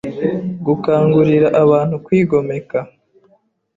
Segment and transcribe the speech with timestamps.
[0.65, 2.77] gukangurira abantu kwigomeka,